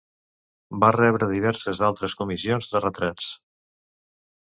Va 0.83 0.89
rebre 0.95 1.27
diverses 1.33 1.83
altres 1.91 2.19
comissions 2.25 2.73
de 2.75 2.85
retrats. 2.89 3.33